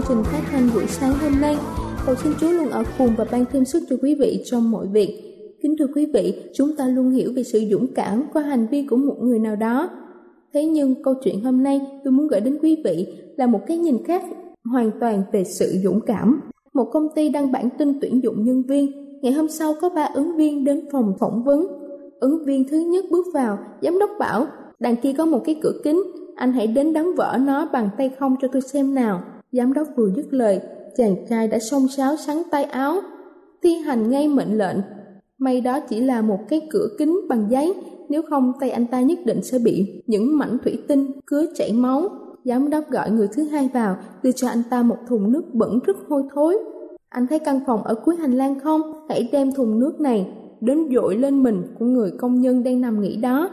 Chương 0.00 0.16
trình 0.16 0.32
phát 0.32 0.42
thanh 0.50 0.68
buổi 0.74 0.86
sáng 0.86 1.12
hôm 1.12 1.40
nay. 1.40 1.56
Cầu 2.06 2.14
xin 2.14 2.32
Chúa 2.40 2.50
luôn 2.50 2.68
ở 2.68 2.84
cùng 2.98 3.10
và 3.16 3.24
ban 3.32 3.44
thêm 3.52 3.64
sức 3.64 3.82
cho 3.90 3.96
quý 4.02 4.14
vị 4.14 4.42
trong 4.44 4.70
mọi 4.70 4.86
việc. 4.86 5.22
Kính 5.62 5.76
thưa 5.78 5.86
quý 5.94 6.06
vị, 6.14 6.42
chúng 6.54 6.76
ta 6.76 6.88
luôn 6.88 7.10
hiểu 7.10 7.32
về 7.36 7.42
sự 7.42 7.60
dũng 7.70 7.86
cảm 7.94 8.22
qua 8.32 8.42
hành 8.42 8.66
vi 8.70 8.86
của 8.90 8.96
một 8.96 9.16
người 9.20 9.38
nào 9.38 9.56
đó. 9.56 9.90
Thế 10.54 10.64
nhưng 10.64 11.02
câu 11.02 11.14
chuyện 11.24 11.44
hôm 11.44 11.62
nay 11.62 11.80
tôi 12.04 12.12
muốn 12.12 12.28
gửi 12.28 12.40
đến 12.40 12.58
quý 12.62 12.82
vị 12.84 13.06
là 13.36 13.46
một 13.46 13.60
cái 13.66 13.76
nhìn 13.76 14.04
khác 14.04 14.22
hoàn 14.64 14.90
toàn 15.00 15.22
về 15.32 15.44
sự 15.44 15.74
dũng 15.84 16.00
cảm. 16.00 16.40
Một 16.74 16.84
công 16.92 17.08
ty 17.14 17.28
đăng 17.28 17.52
bản 17.52 17.68
tin 17.78 18.00
tuyển 18.00 18.22
dụng 18.22 18.44
nhân 18.44 18.62
viên. 18.62 18.92
Ngày 19.22 19.32
hôm 19.32 19.48
sau 19.48 19.74
có 19.80 19.88
ba 19.88 20.08
ứng 20.14 20.36
viên 20.36 20.64
đến 20.64 20.88
phòng 20.92 21.12
phỏng 21.20 21.44
vấn. 21.44 21.66
Ứng 22.20 22.44
viên 22.44 22.68
thứ 22.68 22.78
nhất 22.78 23.04
bước 23.10 23.26
vào, 23.34 23.58
giám 23.82 23.98
đốc 23.98 24.10
bảo, 24.18 24.46
đằng 24.80 24.96
kia 24.96 25.12
có 25.18 25.24
một 25.26 25.42
cái 25.44 25.56
cửa 25.62 25.80
kính, 25.84 26.02
anh 26.36 26.52
hãy 26.52 26.66
đến 26.66 26.92
đóng 26.92 27.14
vỡ 27.16 27.38
nó 27.40 27.68
bằng 27.72 27.88
tay 27.98 28.10
không 28.18 28.36
cho 28.42 28.48
tôi 28.48 28.62
xem 28.62 28.94
nào. 28.94 29.22
Giám 29.52 29.72
đốc 29.72 29.88
vừa 29.96 30.10
dứt 30.16 30.26
lời, 30.30 30.60
chàng 30.96 31.16
trai 31.30 31.48
đã 31.48 31.58
xông 31.58 31.88
sáo 31.88 32.16
sắn 32.16 32.36
tay 32.50 32.64
áo, 32.64 33.00
thi 33.62 33.74
hành 33.74 34.10
ngay 34.10 34.28
mệnh 34.28 34.58
lệnh. 34.58 34.76
May 35.38 35.60
đó 35.60 35.80
chỉ 35.80 36.00
là 36.00 36.22
một 36.22 36.38
cái 36.48 36.68
cửa 36.70 36.88
kính 36.98 37.20
bằng 37.28 37.46
giấy, 37.50 37.74
nếu 38.08 38.22
không 38.30 38.52
tay 38.60 38.70
anh 38.70 38.86
ta 38.86 39.00
nhất 39.00 39.18
định 39.24 39.42
sẽ 39.42 39.58
bị 39.58 40.02
những 40.06 40.38
mảnh 40.38 40.58
thủy 40.64 40.78
tinh 40.88 41.06
cứa 41.26 41.46
chảy 41.54 41.72
máu. 41.72 42.08
Giám 42.44 42.70
đốc 42.70 42.90
gọi 42.90 43.10
người 43.10 43.28
thứ 43.32 43.42
hai 43.42 43.70
vào, 43.74 43.96
đưa 44.22 44.32
cho 44.32 44.48
anh 44.48 44.62
ta 44.70 44.82
một 44.82 44.96
thùng 45.08 45.32
nước 45.32 45.54
bẩn 45.54 45.78
rất 45.86 45.96
hôi 46.08 46.22
thối. 46.34 46.58
Anh 47.08 47.26
thấy 47.26 47.38
căn 47.38 47.60
phòng 47.66 47.82
ở 47.82 47.94
cuối 47.94 48.16
hành 48.16 48.32
lang 48.32 48.60
không? 48.60 48.80
Hãy 49.08 49.28
đem 49.32 49.52
thùng 49.52 49.78
nước 49.78 50.00
này 50.00 50.26
đến 50.60 50.88
dội 50.94 51.16
lên 51.16 51.42
mình 51.42 51.62
của 51.78 51.84
người 51.84 52.10
công 52.18 52.40
nhân 52.40 52.64
đang 52.64 52.80
nằm 52.80 53.00
nghỉ 53.00 53.16
đó. 53.16 53.50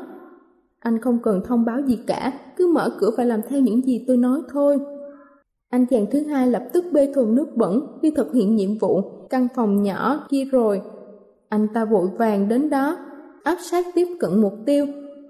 Anh 0.80 1.02
không 1.02 1.20
cần 1.24 1.42
thông 1.46 1.66
báo 1.66 1.82
gì 1.88 2.00
cả, 2.08 2.34
cứ 2.58 2.68
mở 2.68 2.90
cửa 3.00 3.12
và 3.18 3.24
làm 3.24 3.40
theo 3.50 3.62
những 3.62 3.82
gì 3.82 4.06
tôi 4.08 4.18
nói 4.18 4.42
thôi. 4.52 4.80
Anh 5.70 5.86
chàng 5.86 6.06
thứ 6.12 6.24
hai 6.24 6.48
lập 6.48 6.64
tức 6.74 6.86
bê 6.92 7.12
thùng 7.16 7.36
nước 7.36 7.48
bẩn 7.56 7.88
đi 8.02 8.12
thực 8.12 8.34
hiện 8.34 8.56
nhiệm 8.56 8.78
vụ 8.78 9.02
căn 9.30 9.48
phòng 9.56 9.84
nhỏ 9.84 10.28
kia 10.30 10.46
rồi. 10.52 10.82
Anh 11.50 11.68
ta 11.74 11.86
vội 11.86 12.08
vàng 12.18 12.48
đến 12.48 12.70
đó, 12.70 12.98
áp 13.44 13.58
sát 13.72 13.86
tiếp 13.96 14.08
cận 14.20 14.42
mục 14.42 14.54
tiêu. 14.66 14.86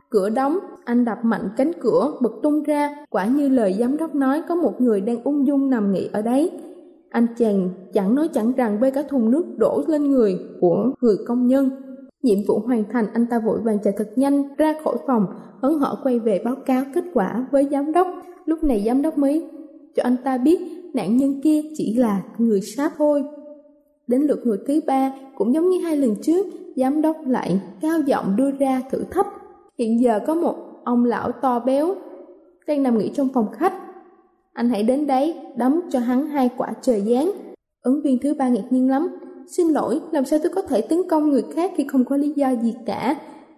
Cửa 0.10 0.30
đóng, 0.30 0.60
anh 0.86 1.06
đập 1.06 1.18
mạnh 1.24 1.50
cánh 1.58 1.72
cửa 1.80 2.14
bật 2.22 2.32
tung 2.44 2.64
ra, 2.64 2.96
quả 3.10 3.26
như 3.26 3.50
lời 3.50 3.76
giám 3.80 3.98
đốc 3.98 4.16
nói 4.16 4.42
có 4.50 4.56
một 4.56 4.82
người 4.82 5.02
đang 5.02 5.24
ung 5.24 5.48
dung 5.48 5.70
nằm 5.70 5.94
nghỉ 5.94 6.10
ở 6.14 6.22
đấy. 6.22 6.52
Anh 7.10 7.28
chàng 7.38 7.70
chẳng 7.94 8.16
nói 8.16 8.28
chẳng 8.28 8.54
rằng 8.54 8.80
bê 8.80 8.92
cả 8.92 9.04
thùng 9.10 9.32
nước 9.32 9.46
đổ 9.58 9.84
lên 9.88 10.12
người 10.12 10.40
của 10.62 10.92
người 11.02 11.18
công 11.28 11.48
nhân. 11.48 11.70
Nhiệm 12.24 12.38
vụ 12.48 12.60
hoàn 12.60 12.84
thành 12.92 13.06
anh 13.14 13.26
ta 13.26 13.40
vội 13.40 13.60
vàng 13.60 13.78
chạy 13.84 13.94
thật 13.98 14.10
nhanh 14.16 14.56
ra 14.58 14.76
khỏi 14.84 14.96
phòng, 15.08 15.26
hấn 15.62 15.80
hở 15.80 15.96
quay 16.04 16.20
về 16.20 16.42
báo 16.46 16.56
cáo 16.66 16.84
kết 16.96 17.04
quả 17.14 17.48
với 17.52 17.68
giám 17.72 17.92
đốc. 17.92 18.08
Lúc 18.46 18.64
này 18.64 18.84
giám 18.86 19.02
đốc 19.02 19.18
mới 19.18 19.50
cho 19.98 20.04
anh 20.04 20.16
ta 20.24 20.38
biết 20.38 20.60
nạn 20.94 21.18
nhân 21.18 21.42
kia 21.44 21.62
chỉ 21.76 21.96
là 21.98 22.24
người 22.38 22.62
sát 22.62 22.94
thôi. 22.98 23.24
Đến 24.08 24.22
lượt 24.22 24.40
người 24.44 24.58
thứ 24.68 24.80
ba, 24.88 25.14
cũng 25.36 25.54
giống 25.54 25.70
như 25.70 25.80
hai 25.80 25.98
lần 25.98 26.16
trước, 26.22 26.46
giám 26.76 27.02
đốc 27.02 27.28
lại 27.28 27.60
cao 27.82 28.00
giọng 28.06 28.36
đưa 28.36 28.52
ra 28.52 28.82
thử 28.92 29.04
thách. 29.12 29.28
Hiện 29.80 30.02
giờ 30.02 30.20
có 30.28 30.36
một 30.36 30.56
ông 30.84 31.06
lão 31.06 31.32
to 31.32 31.60
béo 31.60 31.96
đang 32.68 32.84
nằm 32.84 32.98
nghỉ 32.98 33.12
trong 33.16 33.30
phòng 33.34 33.52
khách. 33.52 33.74
Anh 34.54 34.70
hãy 34.70 34.84
đến 34.84 35.08
đấy, 35.08 35.36
đấm 35.56 35.82
cho 35.90 36.00
hắn 36.00 36.28
hai 36.28 36.50
quả 36.58 36.74
trời 36.82 37.02
giáng. 37.02 37.32
Ứng 37.82 38.02
viên 38.02 38.20
thứ 38.20 38.34
ba 38.34 38.50
ngạc 38.50 38.66
nhiên 38.70 38.90
lắm. 38.90 39.08
Xin 39.48 39.68
lỗi, 39.68 40.00
làm 40.12 40.26
sao 40.26 40.40
tôi 40.44 40.52
có 40.56 40.62
thể 40.62 40.82
tấn 40.82 41.02
công 41.10 41.30
người 41.30 41.44
khác 41.56 41.72
khi 41.76 41.86
không 41.88 42.06
có 42.06 42.18
lý 42.18 42.30
do 42.36 42.56
gì 42.56 42.74
cả? 42.86 43.16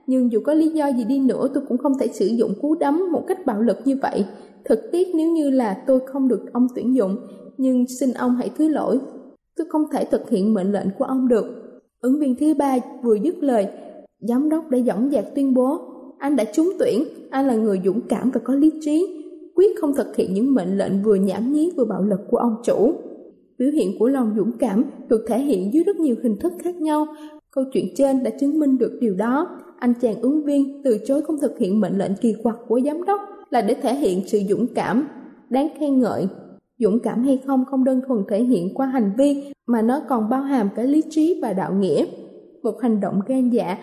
Nhưng 0.09 0.31
dù 0.31 0.39
có 0.43 0.53
lý 0.53 0.69
do 0.69 0.87
gì 0.87 1.03
đi 1.03 1.19
nữa 1.19 1.47
tôi 1.53 1.63
cũng 1.67 1.77
không 1.77 1.97
thể 1.99 2.07
sử 2.07 2.25
dụng 2.25 2.53
cú 2.61 2.75
đấm 2.75 3.01
một 3.11 3.23
cách 3.27 3.45
bạo 3.45 3.61
lực 3.61 3.77
như 3.85 3.97
vậy. 4.01 4.25
Thực 4.65 4.79
tiếc 4.91 5.07
nếu 5.15 5.31
như 5.31 5.49
là 5.49 5.83
tôi 5.87 5.99
không 6.05 6.27
được 6.27 6.53
ông 6.53 6.67
tuyển 6.75 6.95
dụng, 6.95 7.15
nhưng 7.57 7.85
xin 7.99 8.13
ông 8.13 8.35
hãy 8.35 8.51
thứ 8.57 8.67
lỗi. 8.67 8.99
Tôi 9.57 9.67
không 9.69 9.85
thể 9.91 10.05
thực 10.05 10.29
hiện 10.29 10.53
mệnh 10.53 10.71
lệnh 10.71 10.87
của 10.97 11.05
ông 11.05 11.27
được. 11.27 11.45
Ứng 12.01 12.19
viên 12.19 12.35
thứ 12.35 12.53
ba 12.53 12.77
vừa 13.03 13.15
dứt 13.15 13.43
lời, 13.43 13.67
giám 14.19 14.49
đốc 14.49 14.69
đã 14.69 14.79
dõng 14.79 15.09
dạc 15.11 15.25
tuyên 15.35 15.53
bố, 15.53 15.79
anh 16.17 16.35
đã 16.35 16.43
trúng 16.53 16.69
tuyển, 16.79 17.03
anh 17.29 17.47
là 17.47 17.55
người 17.55 17.81
dũng 17.85 18.01
cảm 18.01 18.31
và 18.31 18.39
có 18.43 18.55
lý 18.55 18.71
trí, 18.81 19.23
quyết 19.55 19.79
không 19.81 19.95
thực 19.95 20.15
hiện 20.15 20.33
những 20.33 20.53
mệnh 20.53 20.77
lệnh 20.77 21.03
vừa 21.03 21.15
nhảm 21.15 21.53
nhí 21.53 21.71
vừa 21.77 21.85
bạo 21.85 22.01
lực 22.01 22.19
của 22.31 22.37
ông 22.37 22.55
chủ. 22.63 22.93
Biểu 23.57 23.71
hiện 23.71 23.99
của 23.99 24.07
lòng 24.07 24.33
dũng 24.37 24.51
cảm 24.59 24.83
được 25.09 25.25
thể 25.27 25.39
hiện 25.39 25.73
dưới 25.73 25.83
rất 25.83 25.95
nhiều 25.95 26.15
hình 26.23 26.37
thức 26.39 26.53
khác 26.59 26.75
nhau. 26.75 27.05
Câu 27.51 27.63
chuyện 27.73 27.85
trên 27.95 28.23
đã 28.23 28.31
chứng 28.39 28.59
minh 28.59 28.77
được 28.77 28.97
điều 29.01 29.15
đó. 29.15 29.47
Anh 29.79 29.93
chàng 30.01 30.21
ứng 30.21 30.43
viên 30.43 30.81
từ 30.83 30.97
chối 31.05 31.21
không 31.21 31.39
thực 31.41 31.57
hiện 31.59 31.79
mệnh 31.79 31.97
lệnh 31.97 32.15
kỳ 32.21 32.35
quặc 32.43 32.55
của 32.67 32.79
giám 32.85 33.03
đốc 33.05 33.21
là 33.49 33.61
để 33.61 33.75
thể 33.81 33.95
hiện 33.95 34.21
sự 34.27 34.39
dũng 34.49 34.67
cảm, 34.75 35.07
đáng 35.49 35.67
khen 35.79 35.99
ngợi. 35.99 36.27
Dũng 36.79 36.99
cảm 36.99 37.23
hay 37.23 37.39
không 37.45 37.65
không 37.65 37.83
đơn 37.83 38.01
thuần 38.07 38.23
thể 38.29 38.43
hiện 38.43 38.73
qua 38.73 38.87
hành 38.87 39.11
vi 39.17 39.51
mà 39.67 39.81
nó 39.81 40.01
còn 40.09 40.29
bao 40.29 40.41
hàm 40.41 40.69
cả 40.75 40.83
lý 40.83 41.01
trí 41.09 41.39
và 41.41 41.53
đạo 41.53 41.73
nghĩa. 41.73 42.05
Một 42.63 42.81
hành 42.81 42.99
động 42.99 43.19
gan 43.27 43.49
dạ 43.49 43.77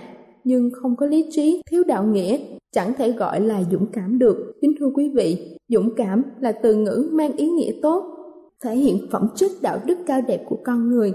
nhưng 0.45 0.71
không 0.71 0.97
có 0.97 1.07
lý 1.07 1.27
trí, 1.31 1.63
thiếu 1.71 1.85
đạo 1.85 2.05
nghĩa 2.05 2.39
chẳng 2.73 2.93
thể 2.99 3.13
gọi 3.13 3.41
là 3.41 3.63
dũng 3.71 3.87
cảm 3.93 4.19
được. 4.19 4.53
Kính 4.61 4.73
thưa 4.81 4.91
quý 4.95 5.13
vị, 5.15 5.59
dũng 5.69 5.95
cảm 5.97 6.23
là 6.41 6.53
từ 6.53 6.75
ngữ 6.75 7.09
mang 7.13 7.33
ý 7.37 7.51
nghĩa 7.51 7.73
tốt, 7.83 8.05
thể 8.65 8.77
hiện 8.77 9.07
phẩm 9.11 9.29
chất 9.35 9.51
đạo 9.63 9.79
đức 9.87 9.99
cao 10.07 10.21
đẹp 10.29 10.45
của 10.49 10.57
con 10.65 10.91
người. 10.91 11.13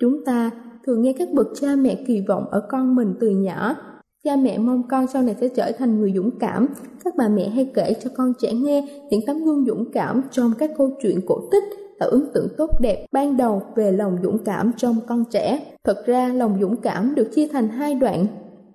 Chúng 0.00 0.24
ta 0.24 0.50
thường 0.86 1.02
nghe 1.02 1.12
các 1.12 1.28
bậc 1.32 1.46
cha 1.60 1.76
mẹ 1.76 2.04
kỳ 2.06 2.20
vọng 2.28 2.44
ở 2.50 2.66
con 2.70 2.94
mình 2.94 3.14
từ 3.20 3.28
nhỏ. 3.28 3.76
Cha 4.24 4.36
mẹ 4.36 4.58
mong 4.58 4.82
con 4.88 5.06
sau 5.06 5.22
này 5.22 5.36
sẽ 5.40 5.48
trở 5.48 5.72
thành 5.78 6.00
người 6.00 6.12
dũng 6.16 6.30
cảm. 6.38 6.66
Các 7.04 7.14
bà 7.16 7.28
mẹ 7.28 7.48
hay 7.48 7.70
kể 7.74 7.94
cho 8.04 8.10
con 8.16 8.32
trẻ 8.38 8.52
nghe 8.52 8.88
những 9.10 9.20
tấm 9.26 9.44
gương 9.44 9.64
dũng 9.66 9.92
cảm 9.92 10.22
trong 10.30 10.52
các 10.58 10.70
câu 10.78 10.90
chuyện 11.02 11.20
cổ 11.26 11.40
tích 11.52 11.64
là 12.00 12.06
ấn 12.06 12.26
tượng 12.34 12.48
tốt 12.56 12.70
đẹp 12.80 13.06
ban 13.12 13.36
đầu 13.36 13.62
về 13.76 13.92
lòng 13.92 14.16
dũng 14.22 14.38
cảm 14.44 14.72
trong 14.76 14.96
con 15.06 15.24
trẻ. 15.30 15.76
Thật 15.84 16.06
ra 16.06 16.28
lòng 16.28 16.58
dũng 16.60 16.76
cảm 16.76 17.14
được 17.14 17.28
chia 17.34 17.48
thành 17.48 17.68
hai 17.68 17.94
đoạn. 17.94 18.26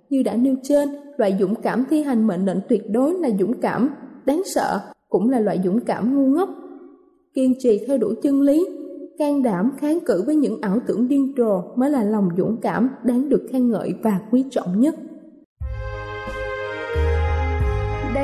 Như 0.10 0.24
đã 0.24 0.36
nêu 0.36 0.56
trên, 0.64 0.90
loại 1.18 1.38
dũng 1.40 1.56
cảm 1.56 1.86
thi 1.90 2.02
hành 2.04 2.28
mệnh 2.28 2.46
lệnh 2.46 2.60
tuyệt 2.70 2.84
đối 2.92 3.14
là 3.14 3.30
dũng 3.40 3.54
cảm, 3.62 3.90
đáng 4.26 4.42
sợ, 4.46 4.80
cũng 5.10 5.30
là 5.30 5.40
loại 5.40 5.62
dũng 5.64 5.80
cảm 5.80 6.16
ngu 6.16 6.26
ngốc. 6.26 6.50
Kiên 7.34 7.54
trì 7.60 7.80
theo 7.88 7.98
đuổi 7.98 8.16
chân 8.24 8.42
lý, 8.42 8.68
can 9.18 9.44
đảm 9.44 9.72
kháng 9.78 10.00
cự 10.06 10.24
với 10.26 10.36
những 10.36 10.62
ảo 10.62 10.80
tưởng 10.88 11.08
điên 11.08 11.34
rồ 11.38 11.62
mới 11.76 11.90
là 11.90 12.04
lòng 12.04 12.30
dũng 12.38 12.58
cảm 12.62 12.90
đáng 13.04 13.30
được 13.30 13.48
khen 13.52 13.72
ngợi 13.72 13.94
và 14.04 14.20
quý 14.32 14.46
trọng 14.52 14.80
nhất. 14.80 14.96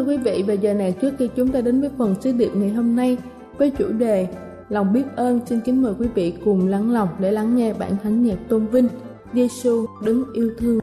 Thưa 0.00 0.06
quý 0.06 0.16
vị, 0.16 0.44
và 0.46 0.54
giờ 0.54 0.74
này 0.74 0.94
trước 1.00 1.14
khi 1.18 1.28
chúng 1.36 1.48
ta 1.48 1.60
đến 1.60 1.80
với 1.80 1.90
phần 1.98 2.14
sứ 2.20 2.32
điệp 2.32 2.50
ngày 2.54 2.70
hôm 2.70 2.96
nay 2.96 3.16
với 3.58 3.70
chủ 3.70 3.88
đề 3.88 4.28
Lòng 4.68 4.92
biết 4.92 5.02
ơn, 5.16 5.40
xin 5.46 5.60
kính 5.60 5.82
mời 5.82 5.94
quý 5.98 6.06
vị 6.14 6.34
cùng 6.44 6.68
lắng 6.68 6.90
lòng 6.90 7.08
để 7.18 7.32
lắng 7.32 7.56
nghe 7.56 7.74
bản 7.74 7.92
thánh 8.02 8.24
nhạc 8.24 8.36
tôn 8.48 8.66
vinh 8.66 8.88
Giêsu 9.34 9.86
đứng 10.04 10.24
yêu 10.32 10.50
thương. 10.58 10.78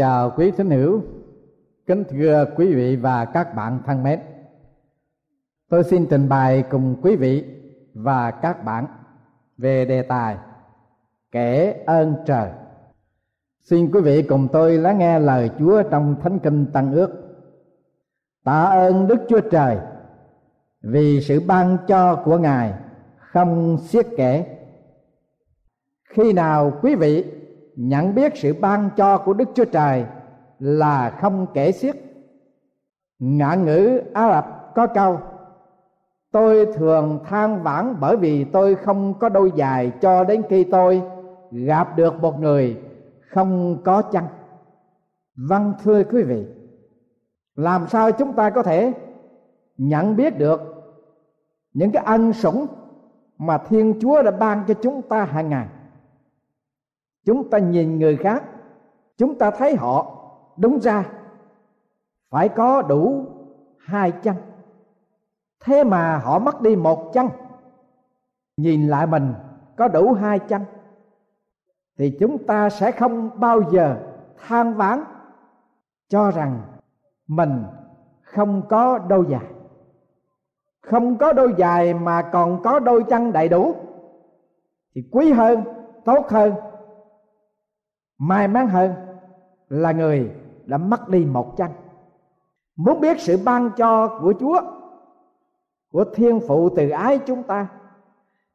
Chào 0.00 0.30
quý 0.36 0.50
thính 0.50 0.70
hữu, 0.70 1.02
kính 1.86 2.04
thưa 2.08 2.44
quý 2.56 2.74
vị 2.74 2.96
và 2.96 3.24
các 3.24 3.54
bạn 3.54 3.78
thân 3.86 4.02
mến. 4.02 4.20
Tôi 5.68 5.84
xin 5.84 6.06
trình 6.10 6.28
bày 6.28 6.64
cùng 6.70 6.96
quý 7.02 7.16
vị 7.16 7.44
và 7.94 8.30
các 8.30 8.64
bạn 8.64 8.86
về 9.58 9.84
đề 9.84 10.02
tài 10.02 10.36
kể 11.32 11.82
ơn 11.86 12.14
trời. 12.26 12.50
Xin 13.62 13.90
quý 13.92 14.00
vị 14.00 14.22
cùng 14.22 14.48
tôi 14.52 14.78
lắng 14.78 14.98
nghe 14.98 15.18
lời 15.18 15.50
Chúa 15.58 15.82
trong 15.82 16.16
Thánh 16.22 16.38
Kinh 16.38 16.66
Tăng 16.72 16.92
Ước. 16.92 17.10
Tạ 18.44 18.64
ơn 18.64 19.08
Đức 19.08 19.18
Chúa 19.28 19.40
Trời 19.40 19.78
vì 20.82 21.20
sự 21.20 21.40
ban 21.40 21.76
cho 21.88 22.22
của 22.24 22.38
Ngài 22.38 22.74
không 23.16 23.78
xiết 23.78 24.06
kể. 24.16 24.58
Khi 26.04 26.32
nào 26.32 26.72
quý 26.82 26.94
vị 26.94 27.39
nhận 27.80 28.14
biết 28.14 28.32
sự 28.36 28.54
ban 28.60 28.90
cho 28.96 29.18
của 29.18 29.32
Đức 29.32 29.48
Chúa 29.54 29.64
Trời 29.64 30.04
là 30.58 31.10
không 31.10 31.46
kể 31.54 31.72
xiết. 31.72 31.96
Ngạn 33.18 33.64
ngữ 33.64 34.00
Ả 34.14 34.32
Rập 34.32 34.74
có 34.74 34.86
câu 34.86 35.18
Tôi 36.32 36.66
thường 36.74 37.20
than 37.24 37.62
vãn 37.62 37.94
bởi 38.00 38.16
vì 38.16 38.44
tôi 38.44 38.74
không 38.74 39.14
có 39.18 39.28
đôi 39.28 39.52
giày 39.56 39.92
cho 40.00 40.24
đến 40.24 40.42
khi 40.48 40.64
tôi 40.64 41.02
gặp 41.50 41.96
được 41.96 42.20
một 42.20 42.40
người 42.40 42.80
không 43.30 43.82
có 43.84 44.02
chân. 44.02 44.24
Vâng 45.36 45.74
thưa 45.82 46.02
quý 46.04 46.22
vị, 46.22 46.46
làm 47.54 47.86
sao 47.88 48.12
chúng 48.12 48.32
ta 48.32 48.50
có 48.50 48.62
thể 48.62 48.92
nhận 49.76 50.16
biết 50.16 50.38
được 50.38 50.60
những 51.72 51.90
cái 51.90 52.04
ân 52.04 52.32
sủng 52.32 52.66
mà 53.38 53.58
Thiên 53.58 53.94
Chúa 54.00 54.22
đã 54.22 54.30
ban 54.30 54.64
cho 54.68 54.74
chúng 54.74 55.02
ta 55.02 55.24
hàng 55.24 55.48
ngày? 55.48 55.66
Chúng 57.24 57.50
ta 57.50 57.58
nhìn 57.58 57.98
người 57.98 58.16
khác, 58.16 58.44
chúng 59.16 59.38
ta 59.38 59.50
thấy 59.50 59.76
họ. 59.76 60.16
Đúng 60.56 60.80
ra, 60.80 61.04
phải 62.30 62.48
có 62.48 62.82
đủ 62.82 63.26
hai 63.78 64.12
chân 64.12 64.34
thế 65.64 65.84
mà 65.84 66.18
họ 66.18 66.38
mất 66.38 66.60
đi 66.60 66.76
một 66.76 67.10
chân 67.12 67.28
nhìn 68.56 68.88
lại 68.88 69.06
mình, 69.06 69.34
có 69.76 69.88
đủ 69.88 70.12
hai 70.12 70.38
chân 70.38 70.62
thì 71.98 72.16
chúng 72.20 72.46
ta 72.46 72.70
sẽ 72.70 72.92
không 72.92 73.30
bao 73.34 73.62
giờ 73.70 73.96
than 74.36 74.74
vãn, 74.74 75.04
cho 76.08 76.30
rằng 76.30 76.60
mình 77.26 77.64
không 78.22 78.62
có 78.68 78.98
đôi 78.98 79.26
giày. 79.30 79.46
Không 80.80 81.18
có 81.18 81.32
đôi 81.32 81.54
giày 81.58 81.94
mà 81.94 82.22
còn 82.22 82.62
có 82.62 82.78
đôi 82.78 83.04
chân 83.04 83.32
đầy 83.32 83.48
đủ, 83.48 83.74
thì 84.94 85.02
quý 85.12 85.32
hơn, 85.32 85.64
tốt 86.04 86.26
hơn 86.28 86.54
may 88.20 88.48
mắn 88.48 88.68
hơn 88.68 88.92
là 89.68 89.92
người 89.92 90.30
đã 90.66 90.78
mất 90.78 91.08
đi 91.08 91.24
một 91.24 91.56
chân 91.56 91.70
muốn 92.76 93.00
biết 93.00 93.20
sự 93.20 93.38
ban 93.44 93.70
cho 93.76 94.18
của 94.20 94.34
chúa, 94.40 94.60
của 95.92 96.04
thiên 96.14 96.40
phụ 96.48 96.68
từ 96.76 96.88
ái 96.88 97.18
chúng 97.26 97.42
ta 97.42 97.68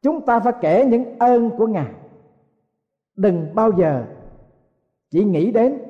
chúng 0.01 0.25
ta 0.25 0.39
phải 0.39 0.53
kể 0.61 0.85
những 0.85 1.19
ơn 1.19 1.49
của 1.57 1.67
ngài. 1.67 1.93
Đừng 3.15 3.55
bao 3.55 3.71
giờ 3.71 4.05
chỉ 5.09 5.23
nghĩ 5.23 5.51
đến 5.51 5.81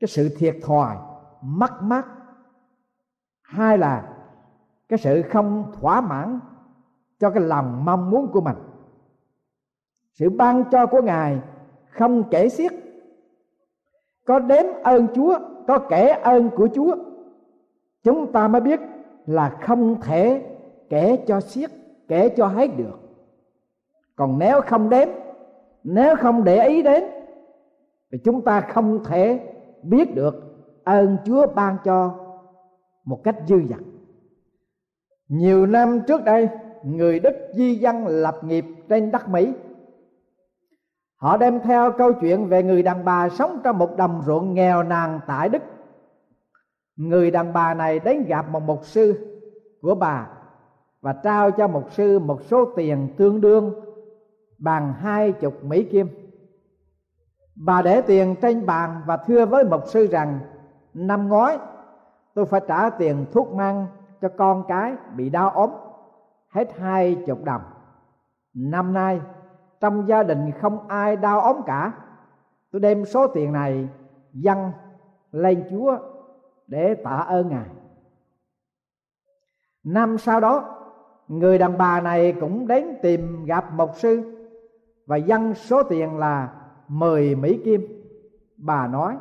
cái 0.00 0.08
sự 0.08 0.28
thiệt 0.38 0.56
thòi, 0.62 0.96
mất 1.42 1.82
mát 1.82 2.06
hai 3.42 3.78
là 3.78 4.16
cái 4.88 4.98
sự 4.98 5.22
không 5.22 5.72
thỏa 5.80 6.00
mãn 6.00 6.40
cho 7.18 7.30
cái 7.30 7.42
lòng 7.42 7.84
mong 7.84 8.10
muốn 8.10 8.28
của 8.32 8.40
mình. 8.40 8.56
Sự 10.12 10.30
ban 10.30 10.64
cho 10.70 10.86
của 10.86 11.02
ngài 11.02 11.40
không 11.90 12.30
kể 12.30 12.48
xiết 12.48 12.72
có 14.28 14.38
đếm 14.38 14.64
ơn 14.82 15.06
chúa, 15.14 15.38
có 15.66 15.78
kể 15.78 16.08
ơn 16.08 16.50
của 16.56 16.68
chúa. 16.74 16.96
Chúng 18.02 18.32
ta 18.32 18.48
mới 18.48 18.60
biết 18.60 18.80
là 19.26 19.58
không 19.62 20.00
thể 20.00 20.42
kể 20.88 21.18
cho 21.26 21.40
xiết 21.40 21.70
kể 22.08 22.28
cho 22.28 22.46
hết 22.46 22.70
được. 22.76 22.98
Còn 24.16 24.38
nếu 24.38 24.60
không 24.60 24.90
đếm, 24.90 25.08
nếu 25.84 26.16
không 26.16 26.44
để 26.44 26.68
ý 26.68 26.82
đến, 26.82 27.04
thì 28.12 28.18
chúng 28.24 28.42
ta 28.42 28.60
không 28.60 29.04
thể 29.04 29.40
biết 29.82 30.14
được 30.14 30.34
ơn 30.84 31.16
chúa 31.24 31.46
ban 31.54 31.76
cho 31.84 32.14
một 33.04 33.20
cách 33.24 33.36
dư 33.46 33.60
dật. 33.68 33.80
Nhiều 35.28 35.66
năm 35.66 36.00
trước 36.06 36.24
đây, 36.24 36.48
người 36.84 37.20
đức 37.20 37.34
di 37.52 37.74
dân 37.74 38.06
lập 38.06 38.34
nghiệp 38.44 38.64
trên 38.88 39.10
đất 39.10 39.28
mỹ 39.28 39.52
họ 41.18 41.36
đem 41.36 41.60
theo 41.60 41.92
câu 41.92 42.12
chuyện 42.12 42.46
về 42.46 42.62
người 42.62 42.82
đàn 42.82 43.04
bà 43.04 43.28
sống 43.28 43.60
trong 43.64 43.78
một 43.78 43.96
đồng 43.96 44.22
ruộng 44.26 44.54
nghèo 44.54 44.82
nàn 44.82 45.20
tại 45.26 45.48
đức. 45.48 45.62
Người 46.96 47.30
đàn 47.30 47.52
bà 47.52 47.74
này 47.74 47.98
đến 47.98 48.24
gặp 48.26 48.48
một 48.48 48.62
mục 48.62 48.84
sư 48.84 49.36
của 49.82 49.94
bà 49.94 50.28
và 51.00 51.12
trao 51.12 51.50
cho 51.50 51.68
mục 51.68 51.92
sư 51.92 52.18
một 52.18 52.42
số 52.42 52.64
tiền 52.76 53.08
tương 53.16 53.40
đương 53.40 53.74
bằng 54.58 54.92
hai 54.92 55.32
chục 55.32 55.64
mỹ 55.64 55.84
kim. 55.84 56.08
Bà 57.54 57.82
để 57.82 58.00
tiền 58.00 58.34
trên 58.42 58.66
bàn 58.66 59.02
và 59.06 59.16
thưa 59.16 59.46
với 59.46 59.64
mục 59.64 59.82
sư 59.86 60.06
rằng, 60.06 60.38
năm 60.94 61.28
ngoái, 61.28 61.58
tôi 62.34 62.46
phải 62.46 62.60
trả 62.68 62.90
tiền 62.90 63.26
thuốc 63.32 63.52
mang 63.52 63.86
cho 64.20 64.28
con 64.36 64.64
cái 64.68 64.94
bị 65.16 65.30
đau 65.30 65.50
ốm, 65.50 65.70
hết 66.48 66.78
hai 66.78 67.18
chục 67.26 67.44
đồng. 67.44 67.62
Năm 68.54 68.92
nay 68.92 69.20
trong 69.80 70.08
gia 70.08 70.22
đình 70.22 70.50
không 70.60 70.88
ai 70.88 71.16
đau 71.16 71.40
ốm 71.40 71.56
cả 71.66 71.92
tôi 72.72 72.80
đem 72.80 73.04
số 73.04 73.26
tiền 73.26 73.52
này 73.52 73.88
dâng 74.32 74.70
lên 75.32 75.64
chúa 75.70 75.98
để 76.66 76.94
tạ 76.94 77.16
ơn 77.16 77.48
ngài 77.48 77.68
năm 79.84 80.18
sau 80.18 80.40
đó 80.40 80.74
người 81.28 81.58
đàn 81.58 81.78
bà 81.78 82.00
này 82.00 82.36
cũng 82.40 82.66
đến 82.66 82.86
tìm 83.02 83.44
gặp 83.44 83.72
mục 83.72 83.90
sư 83.94 84.38
và 85.06 85.16
dâng 85.16 85.54
số 85.54 85.82
tiền 85.82 86.18
là 86.18 86.48
10 86.88 87.34
Mỹ 87.34 87.60
Kim. 87.64 88.04
Bà 88.56 88.86
nói, 88.86 89.16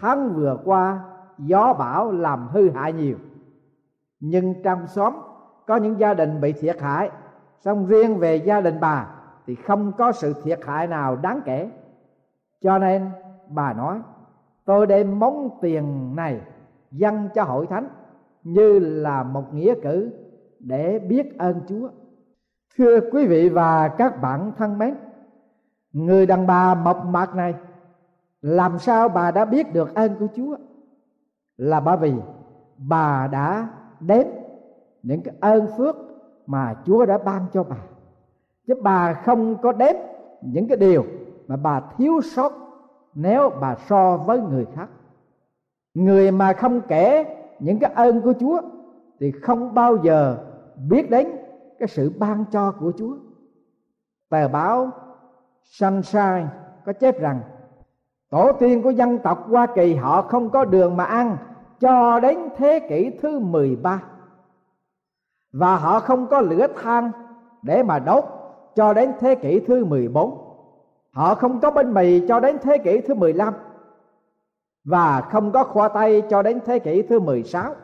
tháng 0.00 0.34
vừa 0.34 0.58
qua 0.64 1.00
gió 1.38 1.72
bão 1.72 2.12
làm 2.12 2.48
hư 2.48 2.70
hại 2.70 2.92
nhiều. 2.92 3.16
Nhưng 4.20 4.62
trong 4.62 4.86
xóm 4.86 5.14
có 5.66 5.76
những 5.76 5.98
gia 5.98 6.14
đình 6.14 6.40
bị 6.40 6.52
thiệt 6.52 6.80
hại, 6.80 7.10
xong 7.58 7.86
riêng 7.86 8.18
về 8.18 8.36
gia 8.36 8.60
đình 8.60 8.80
bà 8.80 9.08
thì 9.48 9.54
không 9.54 9.92
có 9.98 10.12
sự 10.12 10.34
thiệt 10.44 10.60
hại 10.66 10.86
nào 10.86 11.16
đáng 11.16 11.40
kể. 11.44 11.70
Cho 12.60 12.78
nên 12.78 13.10
bà 13.48 13.72
nói, 13.72 14.00
tôi 14.64 14.86
đem 14.86 15.18
món 15.18 15.48
tiền 15.60 16.16
này 16.16 16.40
dâng 16.90 17.28
cho 17.34 17.42
hội 17.44 17.66
thánh 17.66 17.88
như 18.42 18.78
là 18.78 19.22
một 19.22 19.54
nghĩa 19.54 19.74
cử 19.82 20.10
để 20.58 20.98
biết 20.98 21.38
ơn 21.38 21.60
Chúa. 21.68 21.88
Thưa 22.76 23.00
quý 23.12 23.26
vị 23.26 23.48
và 23.48 23.88
các 23.88 24.22
bạn 24.22 24.52
thân 24.56 24.78
mến, 24.78 24.94
người 25.92 26.26
đàn 26.26 26.46
bà 26.46 26.74
mộc 26.74 27.04
mạc 27.06 27.34
này 27.34 27.54
làm 28.42 28.78
sao 28.78 29.08
bà 29.08 29.30
đã 29.30 29.44
biết 29.44 29.72
được 29.72 29.94
ơn 29.94 30.14
của 30.18 30.26
chúa 30.36 30.56
là 31.56 31.80
bởi 31.80 31.96
vì 31.96 32.14
bà 32.78 33.28
đã 33.32 33.68
đếm 34.00 34.26
những 35.02 35.22
cái 35.22 35.34
ơn 35.40 35.66
phước 35.76 35.96
mà 36.46 36.74
chúa 36.84 37.06
đã 37.06 37.18
ban 37.18 37.46
cho 37.52 37.62
bà 37.62 37.76
chứ 38.68 38.74
bà 38.82 39.12
không 39.14 39.56
có 39.62 39.72
đếm 39.72 39.94
những 40.40 40.68
cái 40.68 40.76
điều 40.76 41.04
mà 41.46 41.56
bà 41.56 41.80
thiếu 41.80 42.20
sót 42.20 42.52
nếu 43.14 43.50
bà 43.60 43.74
so 43.88 44.16
với 44.16 44.40
người 44.40 44.66
khác. 44.74 44.88
Người 45.94 46.30
mà 46.30 46.52
không 46.52 46.80
kể 46.80 47.36
những 47.58 47.78
cái 47.78 47.92
ơn 47.94 48.20
của 48.20 48.32
chúa 48.40 48.60
thì 49.20 49.32
không 49.42 49.74
bao 49.74 49.96
giờ 50.02 50.38
biết 50.88 51.10
đến 51.10 51.28
cái 51.78 51.88
sự 51.88 52.12
ban 52.18 52.44
cho 52.50 52.72
của 52.80 52.92
chúa. 52.98 53.16
Tờ 54.30 54.48
báo 54.48 54.90
sunshine 55.62 56.46
có 56.86 56.92
chép 56.92 57.20
rằng, 57.20 57.40
tổ 58.30 58.52
tiên 58.52 58.82
của 58.82 58.90
dân 58.90 59.18
tộc 59.18 59.46
hoa 59.48 59.66
kỳ 59.74 59.94
họ 59.94 60.22
không 60.22 60.50
có 60.50 60.64
đường 60.64 60.96
mà 60.96 61.04
ăn 61.04 61.36
cho 61.80 62.20
đến 62.20 62.38
thế 62.56 62.86
kỷ 62.88 63.10
thứ 63.22 63.38
13 63.38 64.02
và 65.52 65.76
họ 65.76 66.00
không 66.00 66.26
có 66.26 66.40
lửa 66.40 66.66
than 66.82 67.10
để 67.62 67.82
mà 67.82 67.98
đốt 67.98 68.37
cho 68.78 68.92
đến 68.92 69.12
thế 69.20 69.34
kỷ 69.34 69.60
thứ 69.60 69.84
14 69.84 70.38
họ 71.10 71.34
không 71.34 71.60
có 71.60 71.70
bánh 71.70 71.94
mì 71.94 72.26
cho 72.28 72.40
đến 72.40 72.58
thế 72.62 72.78
kỷ 72.78 73.00
thứ 73.00 73.14
15 73.14 73.54
và 74.84 75.20
không 75.20 75.52
có 75.52 75.64
khoa 75.64 75.88
tây 75.88 76.22
cho 76.30 76.42
đến 76.42 76.60
thế 76.66 76.78
kỷ 76.78 77.02
thứ 77.02 77.20
16 77.20 77.74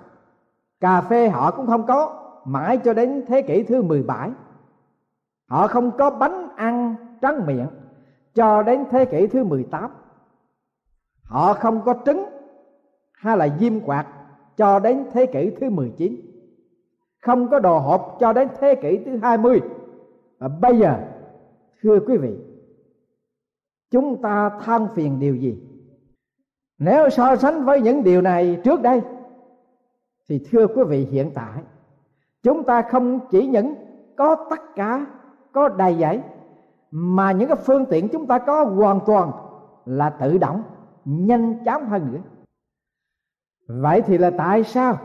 cà 0.80 1.00
phê 1.00 1.28
họ 1.28 1.50
cũng 1.50 1.66
không 1.66 1.86
có, 1.86 2.22
mãi 2.44 2.78
cho 2.78 2.94
đến 2.94 3.24
thế 3.28 3.42
kỷ 3.42 3.62
thứ 3.62 3.82
17 3.82 4.30
họ 5.48 5.66
không 5.66 5.90
có 5.98 6.10
bánh 6.10 6.48
ăn 6.56 6.94
trắng 7.22 7.46
miệng 7.46 7.66
cho 8.34 8.62
đến 8.62 8.84
thế 8.90 9.04
kỷ 9.04 9.26
thứ 9.26 9.44
18 9.44 9.90
họ 11.22 11.54
không 11.54 11.82
có 11.84 11.94
trứng 12.06 12.24
hay 13.12 13.36
là 13.36 13.48
diêm 13.58 13.80
quạt 13.80 14.06
cho 14.56 14.78
đến 14.78 15.04
thế 15.12 15.26
kỷ 15.26 15.50
thứ 15.60 15.70
19 15.70 16.16
không 17.20 17.48
có 17.48 17.58
đồ 17.58 17.78
hộp 17.78 18.16
cho 18.20 18.32
đến 18.32 18.48
thế 18.60 18.74
kỷ 18.74 18.98
thứ 19.04 19.16
20 19.22 19.60
và 20.38 20.49
bây 20.49 20.79
giờ, 20.79 20.99
thưa 21.83 21.99
quý 22.07 22.17
vị, 22.17 22.37
chúng 23.91 24.23
ta 24.23 24.50
than 24.61 24.88
phiền 24.95 25.21
điều 25.21 25.37
gì? 25.37 25.59
Nếu 26.79 27.11
so 27.11 27.37
sánh 27.37 27.64
với 27.64 27.81
những 27.81 28.05
điều 28.05 28.21
này 28.21 28.61
trước 28.64 28.83
đây, 28.83 29.00
thì 30.29 30.47
thưa 30.50 30.67
quý 30.67 30.83
vị, 30.88 31.05
hiện 31.11 31.31
tại, 31.35 31.62
chúng 32.43 32.64
ta 32.64 32.83
không 32.83 33.21
chỉ 33.31 33.47
những 33.47 33.75
có 34.17 34.47
tất 34.50 34.61
cả, 34.75 35.07
có 35.53 35.69
đầy 35.69 35.97
dẫy, 36.00 36.21
mà 36.91 37.33
những 37.33 37.49
cái 37.49 37.57
phương 37.57 37.87
tiện 37.91 38.09
chúng 38.09 38.26
ta 38.26 38.38
có 38.38 38.64
hoàn 38.64 39.00
toàn 39.07 39.31
là 39.85 40.11
tự 40.11 40.38
động, 40.38 40.62
nhanh 41.05 41.64
chóng 41.64 41.88
hơn 41.88 42.12
nữa. 42.12 42.21
Vậy 43.69 44.03
thì 44.03 44.19
là 44.19 44.31
tại 44.31 44.64
sao 44.64 44.99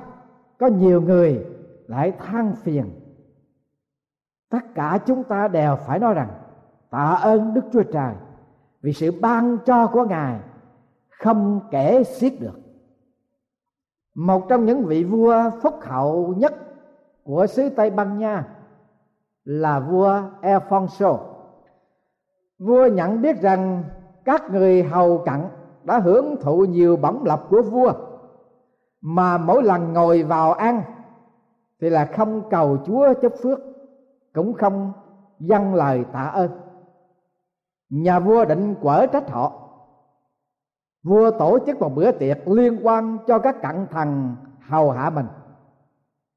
có 0.60 0.68
nhiều 0.68 1.02
người 1.02 1.46
lại 1.88 2.12
than 2.12 2.56
phiền 2.56 2.86
tất 4.50 4.76
cả 4.76 5.00
chúng 5.06 5.24
ta 5.24 5.48
đều 5.48 5.76
phải 5.76 6.00
nói 6.00 6.14
rằng, 6.14 6.30
tạ 6.90 7.20
ơn 7.22 7.54
đức 7.54 7.62
chúa 7.74 7.84
trời 7.84 8.14
vì 8.82 8.94
sự 8.94 9.12
ban 9.22 9.58
cho 9.66 9.88
của 9.88 10.06
ngài 10.06 10.40
không 11.10 11.60
kể 11.72 12.04
xiết 12.04 12.34
được. 12.40 12.60
Một 14.16 14.50
trong 14.50 14.66
những 14.66 14.86
vị 14.86 15.04
vua 15.04 15.50
phúc 15.62 15.74
hậu 15.82 16.34
nhất 16.38 16.54
của 17.24 17.48
xứ 17.48 17.70
tây 17.70 17.90
ban 17.90 18.18
nha 18.18 18.48
là 19.44 19.80
vua 19.80 20.22
alfonso. 20.42 21.18
Vua 22.60 22.88
nhận 22.88 23.22
biết 23.22 23.42
rằng 23.42 23.84
các 24.26 24.52
người 24.52 24.84
hầu 24.84 25.18
cận 25.18 25.42
đã 25.84 26.00
hưởng 26.00 26.36
thụ 26.42 26.66
nhiều 26.66 26.98
bổng 26.98 27.26
lộc 27.26 27.50
của 27.50 27.62
vua, 27.62 27.94
mà 29.02 29.38
mỗi 29.38 29.64
lần 29.64 29.94
ngồi 29.94 30.24
vào 30.24 30.54
ăn 30.54 30.82
thì 31.82 31.90
là 31.90 32.06
không 32.06 32.50
cầu 32.50 32.78
chúa 32.86 33.14
chúc 33.22 33.34
phước 33.44 33.60
cũng 34.40 34.54
không 34.54 34.92
dâng 35.40 35.76
lời 35.76 36.06
tạ 36.14 36.22
ơn. 36.22 36.52
Nhà 37.90 38.20
vua 38.20 38.46
định 38.46 38.76
quở 38.82 39.06
trách 39.06 39.30
họ. 39.30 39.70
Vua 41.04 41.32
tổ 41.32 41.60
chức 41.66 41.80
một 41.80 41.96
bữa 41.96 42.12
tiệc 42.12 42.48
liên 42.48 42.80
quan 42.84 43.18
cho 43.28 43.40
các 43.40 43.62
cận 43.62 43.88
thần 43.92 44.36
hầu 44.60 44.92
hạ 44.92 45.10
mình. 45.10 45.26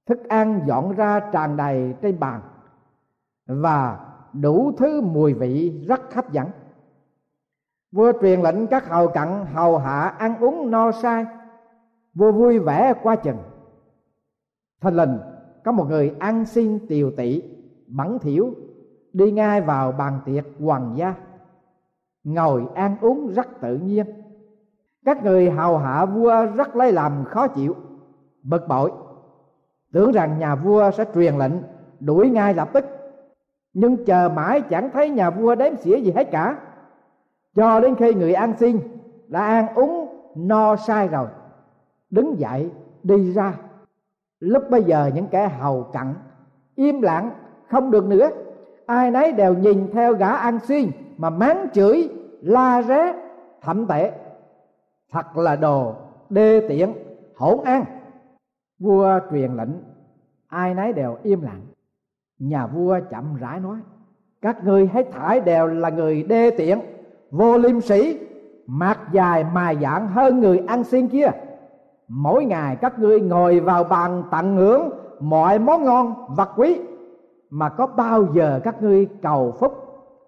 Thức 0.06 0.28
ăn 0.28 0.60
dọn 0.66 0.94
ra 0.96 1.20
tràn 1.32 1.56
đầy 1.56 1.94
trên 2.02 2.20
bàn 2.20 2.40
và 3.46 3.98
đủ 4.32 4.72
thứ 4.78 5.00
mùi 5.00 5.34
vị 5.34 5.84
rất 5.88 6.14
hấp 6.14 6.32
dẫn. 6.32 6.48
Vua 7.92 8.12
truyền 8.20 8.40
lệnh 8.40 8.66
các 8.66 8.88
hầu 8.88 9.08
cận 9.08 9.28
hầu 9.52 9.78
hạ 9.78 10.14
ăn 10.18 10.38
uống 10.40 10.70
no 10.70 10.92
say 10.92 11.26
vua 12.14 12.32
vui 12.32 12.58
vẻ 12.58 12.94
qua 13.02 13.16
chừng. 13.16 13.38
Thình 14.80 14.96
lình, 14.96 15.18
có 15.64 15.72
một 15.72 15.84
người 15.88 16.14
ăn 16.18 16.44
xin 16.46 16.86
tiều 16.88 17.10
tị 17.16 17.61
bẩn 17.96 18.18
thỉu 18.18 18.54
đi 19.12 19.30
ngay 19.30 19.60
vào 19.60 19.92
bàn 19.92 20.20
tiệc 20.24 20.44
hoàng 20.60 20.92
gia, 20.96 21.14
ngồi 22.24 22.64
ăn 22.74 22.96
uống 23.00 23.32
rất 23.32 23.60
tự 23.60 23.76
nhiên. 23.76 24.06
Các 25.04 25.24
người 25.24 25.50
hầu 25.50 25.78
hạ 25.78 26.04
vua 26.06 26.46
rất 26.46 26.76
lấy 26.76 26.92
làm 26.92 27.24
khó 27.24 27.46
chịu, 27.46 27.76
bực 28.42 28.68
bội. 28.68 28.92
Tưởng 29.92 30.12
rằng 30.12 30.38
nhà 30.38 30.54
vua 30.54 30.90
sẽ 30.90 31.04
truyền 31.14 31.34
lệnh, 31.38 31.52
đuổi 32.00 32.30
ngay 32.30 32.54
lập 32.54 32.68
tức. 32.72 32.84
Nhưng 33.72 34.04
chờ 34.04 34.30
mãi 34.34 34.60
chẳng 34.60 34.90
thấy 34.92 35.10
nhà 35.10 35.30
vua 35.30 35.54
đếm 35.54 35.76
xỉa 35.76 35.96
gì 35.96 36.12
hết 36.12 36.30
cả. 36.30 36.58
Cho 37.54 37.80
đến 37.80 37.94
khi 37.94 38.14
người 38.14 38.32
ăn 38.32 38.54
xin 38.58 38.78
đã 39.28 39.44
ăn 39.44 39.74
uống 39.74 40.08
no 40.36 40.76
sai 40.76 41.08
rồi, 41.08 41.26
đứng 42.10 42.38
dậy 42.38 42.70
đi 43.02 43.32
ra. 43.32 43.54
Lúc 44.40 44.62
bây 44.70 44.84
giờ 44.84 45.10
những 45.14 45.26
kẻ 45.26 45.48
hầu 45.48 45.82
cận, 45.82 46.14
im 46.74 47.02
lặng 47.02 47.30
không 47.72 47.90
được 47.90 48.04
nữa. 48.04 48.30
Ai 48.86 49.10
nấy 49.10 49.32
đều 49.32 49.54
nhìn 49.54 49.90
theo 49.92 50.14
gã 50.14 50.28
ăn 50.28 50.58
xin 50.58 50.90
mà 51.18 51.30
mắng 51.30 51.66
chửi, 51.74 52.08
la 52.42 52.82
ré 52.82 53.14
thậm 53.62 53.86
tệ 53.86 54.12
thật 55.12 55.36
là 55.36 55.56
đồ 55.56 55.94
đê 56.30 56.66
tiện, 56.68 56.94
hỗn 57.36 57.64
ăn. 57.64 57.84
Vua 58.78 59.18
truyền 59.30 59.52
lệnh, 59.56 59.70
ai 60.48 60.74
nấy 60.74 60.92
đều 60.92 61.16
im 61.22 61.42
lặng. 61.42 61.60
Nhà 62.38 62.66
vua 62.66 63.00
chậm 63.10 63.36
rãi 63.40 63.60
nói, 63.60 63.78
các 64.42 64.64
ngươi 64.64 64.86
hết 64.92 65.06
thải 65.12 65.40
đều 65.40 65.66
là 65.66 65.90
người 65.90 66.22
đê 66.22 66.50
tiện, 66.50 66.80
vô 67.30 67.58
liêm 67.58 67.80
sĩ 67.80 68.18
mặt 68.66 68.98
dài 69.12 69.44
mài 69.54 69.76
dạng 69.82 70.08
hơn 70.08 70.40
người 70.40 70.62
ăn 70.66 70.84
xin 70.84 71.08
kia. 71.08 71.30
Mỗi 72.08 72.44
ngày 72.44 72.76
các 72.76 72.98
ngươi 72.98 73.20
ngồi 73.20 73.60
vào 73.60 73.84
bàn 73.84 74.22
tận 74.30 74.56
hưởng 74.56 74.90
mọi 75.20 75.58
món 75.58 75.84
ngon, 75.84 76.14
vật 76.36 76.50
quý 76.56 76.80
mà 77.52 77.68
có 77.68 77.86
bao 77.86 78.26
giờ 78.34 78.60
các 78.64 78.82
ngươi 78.82 79.08
cầu 79.22 79.52
phúc 79.60 79.72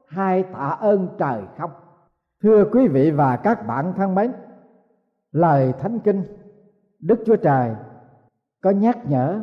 hay 0.07 0.43
tạ 0.43 0.77
ơn 0.81 1.09
trời 1.19 1.43
không? 1.59 1.71
Thưa 2.43 2.65
quý 2.73 2.89
vị 2.89 3.11
và 3.11 3.37
các 3.37 3.67
bạn 3.67 3.93
thân 3.97 4.15
mến, 4.15 4.33
lời 5.33 5.73
thánh 5.81 5.99
kinh, 5.99 6.23
đức 7.01 7.23
chúa 7.27 7.37
trời 7.37 7.75
có 8.63 8.71
nhắc 8.71 8.99
nhở, 9.11 9.43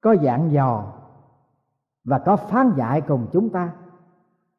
có 0.00 0.12
dặn 0.12 0.52
dò 0.52 0.84
và 2.04 2.18
có 2.18 2.36
phán 2.36 2.72
dạy 2.76 3.00
cùng 3.00 3.26
chúng 3.32 3.50
ta. 3.50 3.70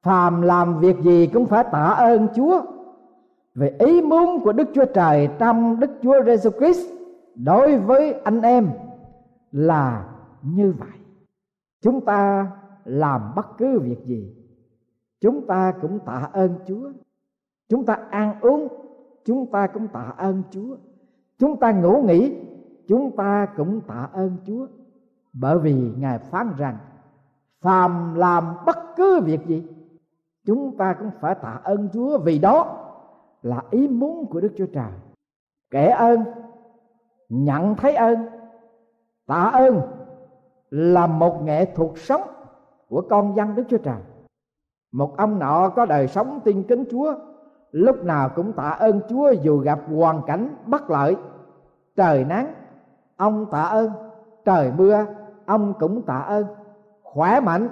Phàm 0.03 0.41
làm 0.41 0.79
việc 0.79 0.99
gì 0.99 1.27
cũng 1.27 1.45
phải 1.45 1.63
tạ 1.71 1.83
ơn 1.83 2.27
chúa 2.35 2.61
về 3.55 3.75
ý 3.79 4.01
muốn 4.01 4.43
của 4.43 4.51
đức 4.51 4.69
chúa 4.73 4.85
trời 4.85 5.29
trong 5.39 5.79
đức 5.79 5.91
chúa 6.01 6.23
giêsu 6.23 6.49
christ 6.49 6.87
đối 7.35 7.77
với 7.77 8.13
anh 8.13 8.41
em 8.41 8.69
là 9.51 10.05
như 10.41 10.73
vậy 10.79 10.98
chúng 11.81 12.05
ta 12.05 12.51
làm 12.85 13.31
bất 13.35 13.57
cứ 13.57 13.79
việc 13.79 14.05
gì. 14.05 14.35
Chúng 15.21 15.47
ta 15.47 15.73
cũng 15.81 15.99
tạ 16.05 16.29
ơn 16.33 16.55
chúa. 16.67 16.91
Chúng 17.69 17.85
ta 17.85 17.93
ăn 18.09 18.39
uống, 18.41 18.67
chúng 19.25 19.51
ta 19.51 19.67
cũng 19.67 19.87
tạ 19.87 20.13
ơn 20.17 20.43
chúa. 20.51 20.75
Chúng 21.37 21.59
ta 21.59 21.71
ngủ 21.71 22.03
nghỉ, 22.07 22.35
chúng 22.87 23.15
ta 23.15 23.47
cũng 23.57 23.81
tạ 23.81 24.09
ơn 24.13 24.37
chúa. 24.45 24.67
Bởi 25.33 25.59
vì 25.59 25.93
ngài 25.97 26.19
phán 26.19 26.53
rằng, 26.57 26.77
phàm 27.61 28.15
làm 28.15 28.55
bất 28.65 28.77
cứ 28.95 29.21
việc 29.25 29.45
gì, 29.47 29.67
chúng 30.45 30.77
ta 30.77 30.93
cũng 30.93 31.11
phải 31.19 31.35
tạ 31.35 31.59
ơn 31.63 31.89
chúa 31.93 32.17
vì 32.17 32.39
đó 32.39 32.85
là 33.41 33.61
ý 33.71 33.87
muốn 33.87 34.25
của 34.25 34.41
đức 34.41 34.53
chúa 34.57 34.65
trời. 34.65 34.91
Kể 35.69 35.87
ơn, 35.87 36.23
nhận 37.29 37.75
thấy 37.75 37.95
ơn, 37.95 38.25
tạ 39.27 39.43
ơn 39.43 39.81
là 40.69 41.07
một 41.07 41.43
nghệ 41.43 41.65
thuật 41.65 41.91
sống 41.95 42.21
của 42.89 43.01
con 43.09 43.35
dân 43.35 43.55
đức 43.55 43.63
chúa 43.69 43.77
trời. 43.77 44.01
Một 44.91 45.17
ông 45.17 45.39
nọ 45.39 45.69
có 45.69 45.85
đời 45.85 46.07
sống 46.07 46.39
tin 46.43 46.63
kính 46.63 46.83
chúa, 46.91 47.13
lúc 47.71 48.03
nào 48.03 48.29
cũng 48.35 48.53
tạ 48.53 48.69
ơn 48.69 49.01
chúa 49.09 49.31
dù 49.31 49.57
gặp 49.57 49.79
hoàn 49.95 50.21
cảnh 50.27 50.55
bất 50.65 50.89
lợi, 50.89 51.15
trời 51.95 52.25
nắng, 52.25 52.53
ông 53.17 53.45
tạ 53.51 53.61
ơn, 53.61 53.91
trời 54.45 54.71
mưa, 54.77 55.05
ông 55.45 55.73
cũng 55.79 56.01
tạ 56.01 56.17
ơn. 56.17 56.45
Khỏe 57.03 57.39
mạnh, 57.39 57.69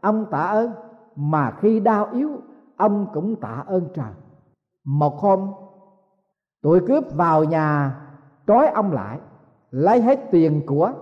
ông 0.00 0.26
tạ 0.30 0.40
ơn, 0.40 0.72
mà 1.16 1.50
khi 1.60 1.80
đau 1.80 2.08
yếu, 2.12 2.30
ông 2.76 3.06
cũng 3.14 3.36
tạ 3.36 3.64
ơn 3.66 3.88
trời. 3.94 4.12
Một 4.84 5.18
hôm, 5.18 5.52
tụi 6.62 6.80
cướp 6.86 7.04
vào 7.14 7.44
nhà 7.44 8.00
trói 8.46 8.66
ông 8.66 8.92
lại, 8.92 9.18
lấy 9.70 10.02
hết 10.02 10.20
tiền 10.30 10.62
của 10.66 10.92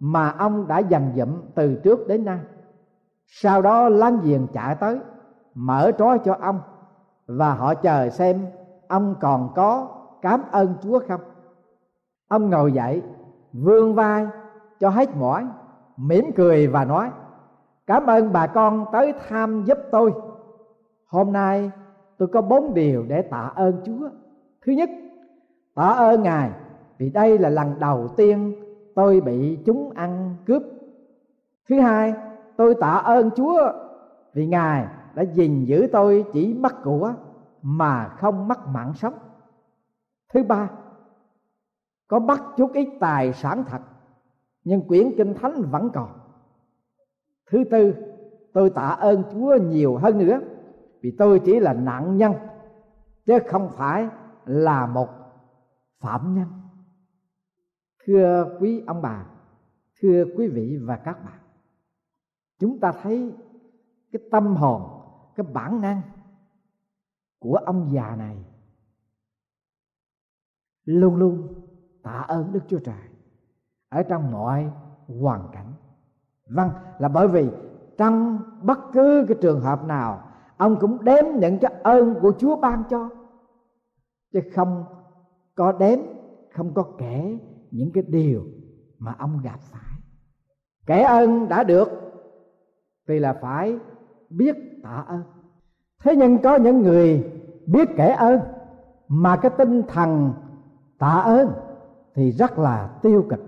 mà 0.00 0.30
ông 0.38 0.66
đã 0.66 0.78
dành 0.78 1.12
dụm 1.16 1.28
từ 1.54 1.74
trước 1.74 2.08
đến 2.08 2.24
nay. 2.24 2.38
Sau 3.26 3.62
đó 3.62 3.88
láng 3.88 4.20
giềng 4.22 4.46
chạy 4.52 4.74
tới, 4.74 4.98
mở 5.54 5.92
trói 5.98 6.18
cho 6.18 6.36
ông, 6.40 6.60
và 7.26 7.54
họ 7.54 7.74
chờ 7.74 8.08
xem 8.10 8.46
ông 8.88 9.14
còn 9.20 9.52
có 9.54 9.88
cảm 10.22 10.42
ơn 10.50 10.74
chúa 10.82 11.00
không. 11.08 11.20
Ông 12.28 12.50
ngồi 12.50 12.72
dậy, 12.72 13.02
vươn 13.52 13.94
vai 13.94 14.26
cho 14.80 14.88
hết 14.88 15.16
mỏi, 15.16 15.46
mỉm 15.96 16.24
cười 16.36 16.66
và 16.66 16.84
nói, 16.84 17.10
cảm 17.86 18.06
ơn 18.06 18.32
bà 18.32 18.46
con 18.46 18.84
tới 18.92 19.14
thăm 19.28 19.64
giúp 19.64 19.78
tôi. 19.92 20.12
Hôm 21.06 21.32
nay 21.32 21.70
tôi 22.18 22.28
có 22.28 22.42
bốn 22.42 22.74
điều 22.74 23.04
để 23.08 23.22
tạ 23.22 23.52
ơn 23.54 23.82
chúa. 23.84 24.08
Thứ 24.66 24.72
nhất, 24.72 24.90
tạ 25.74 25.88
ơn 25.88 26.22
ngài 26.22 26.50
vì 26.98 27.10
đây 27.10 27.38
là 27.38 27.48
lần 27.48 27.78
đầu 27.78 28.08
tiên 28.16 28.63
tôi 28.94 29.20
bị 29.20 29.58
chúng 29.66 29.90
ăn 29.90 30.36
cướp. 30.46 30.62
Thứ 31.68 31.80
hai, 31.80 32.14
tôi 32.56 32.74
tạ 32.80 32.90
ơn 32.90 33.30
chúa 33.36 33.72
vì 34.34 34.46
ngài 34.46 34.86
đã 35.14 35.22
gìn 35.22 35.64
giữ 35.64 35.88
tôi 35.92 36.24
chỉ 36.32 36.54
mất 36.54 36.82
của 36.82 37.14
mà 37.62 38.08
không 38.08 38.48
mất 38.48 38.66
mạng 38.68 38.92
sống. 38.94 39.14
Thứ 40.34 40.42
ba, 40.42 40.70
có 42.08 42.20
bắt 42.20 42.42
chút 42.56 42.72
ít 42.72 42.88
tài 43.00 43.32
sản 43.32 43.64
thật, 43.68 43.80
nhưng 44.64 44.88
quyển 44.88 45.10
kinh 45.16 45.34
thánh 45.34 45.62
vẫn 45.62 45.90
còn. 45.94 46.08
Thứ 47.50 47.64
tư, 47.70 47.94
tôi 48.52 48.70
tạ 48.70 48.86
ơn 48.86 49.22
chúa 49.32 49.56
nhiều 49.56 49.96
hơn 49.96 50.18
nữa 50.18 50.40
vì 51.00 51.10
tôi 51.18 51.40
chỉ 51.44 51.60
là 51.60 51.72
nạn 51.72 52.16
nhân, 52.16 52.32
chứ 53.26 53.38
không 53.46 53.68
phải 53.68 54.08
là 54.44 54.86
một 54.86 55.08
phạm 56.00 56.34
nhân 56.34 56.46
thưa 58.04 58.56
quý 58.60 58.82
ông 58.86 59.02
bà, 59.02 59.26
thưa 60.00 60.24
quý 60.36 60.48
vị 60.48 60.78
và 60.82 60.96
các 60.96 61.24
bạn, 61.24 61.38
chúng 62.58 62.80
ta 62.80 62.92
thấy 63.02 63.32
cái 64.12 64.22
tâm 64.30 64.56
hồn, 64.56 64.82
cái 65.36 65.46
bản 65.52 65.80
năng 65.80 66.02
của 67.38 67.56
ông 67.56 67.90
già 67.92 68.16
này 68.16 68.44
luôn 70.84 71.16
luôn 71.16 71.64
tạ 72.02 72.24
ơn 72.28 72.52
đức 72.52 72.60
chúa 72.68 72.78
trời 72.78 73.08
ở 73.88 74.02
trong 74.02 74.32
mọi 74.32 74.70
hoàn 75.20 75.48
cảnh. 75.52 75.72
Vâng 76.48 76.70
là 76.98 77.08
bởi 77.08 77.28
vì 77.28 77.50
trong 77.98 78.38
bất 78.62 78.78
cứ 78.92 79.24
cái 79.28 79.36
trường 79.40 79.60
hợp 79.60 79.84
nào, 79.84 80.30
ông 80.56 80.76
cũng 80.80 81.04
đếm 81.04 81.24
những 81.40 81.58
cái 81.58 81.74
ơn 81.82 82.14
của 82.20 82.32
chúa 82.38 82.56
ban 82.56 82.82
cho, 82.90 83.10
chứ 84.32 84.40
không 84.54 84.84
có 85.54 85.72
đếm, 85.72 85.98
không 86.52 86.74
có 86.74 86.94
kể 86.98 87.38
những 87.74 87.90
cái 87.92 88.04
điều 88.08 88.44
mà 88.98 89.14
ông 89.18 89.40
gặp 89.44 89.58
phải. 89.60 90.00
Kẻ 90.86 91.02
ơn 91.02 91.48
đã 91.48 91.64
được, 91.64 91.88
thì 93.08 93.18
là 93.18 93.32
phải 93.32 93.78
biết 94.30 94.56
tạ 94.82 95.04
ơn. 95.08 95.22
Thế 96.04 96.16
nhưng 96.16 96.38
có 96.42 96.56
những 96.56 96.82
người 96.82 97.32
biết 97.66 97.88
kể 97.96 98.08
ơn 98.08 98.40
mà 99.08 99.36
cái 99.36 99.50
tinh 99.58 99.82
thần 99.88 100.32
tạ 100.98 101.20
ơn 101.24 101.52
thì 102.14 102.32
rất 102.32 102.58
là 102.58 102.98
tiêu 103.02 103.26
cực. 103.30 103.40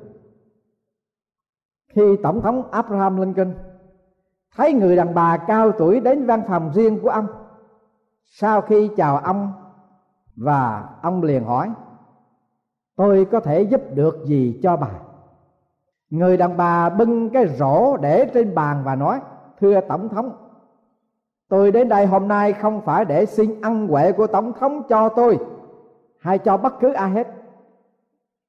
Khi 1.95 2.17
tổng 2.23 2.43
thống 2.43 2.71
abraham 2.71 3.17
lincoln 3.17 3.55
thấy 4.57 4.73
người 4.73 4.97
đàn 4.97 5.15
bà 5.15 5.37
cao 5.37 5.73
tuổi 5.73 6.01
đến 6.01 6.27
văn 6.27 6.43
phòng 6.49 6.73
riêng 6.75 6.99
của 7.03 7.09
ông, 7.09 7.27
sau 8.25 8.61
khi 8.61 8.91
chào 8.97 9.19
ông 9.19 9.53
và 10.37 10.89
ông 11.03 11.23
liền 11.23 11.45
hỏi 11.45 11.71
tôi 12.97 13.25
có 13.25 13.41
thể 13.41 13.63
giúp 13.63 13.81
được 13.95 14.25
gì 14.25 14.61
cho 14.63 14.77
bà? 14.77 14.91
Người 16.11 16.37
đàn 16.37 16.57
bà 16.57 16.91
bưng 16.91 17.31
cái 17.31 17.49
rổ 17.49 17.97
để 17.97 18.31
trên 18.35 18.55
bàn 18.55 18.83
và 18.85 18.95
nói, 18.95 19.21
thưa 19.61 19.81
tổng 19.81 20.09
thống, 20.09 20.33
tôi 21.49 21.73
đến 21.73 21.89
đây 21.89 22.07
hôm 22.07 22.29
nay 22.29 22.53
không 22.53 22.81
phải 22.81 23.05
để 23.05 23.27
xin 23.27 23.61
ăn 23.61 23.89
huệ 23.89 24.13
của 24.13 24.27
tổng 24.27 24.53
thống 24.53 24.83
cho 24.89 25.09
tôi 25.09 25.39
hay 26.19 26.39
cho 26.39 26.57
bất 26.57 26.81
cứ 26.81 26.93
ai 26.93 27.11
hết. 27.11 27.29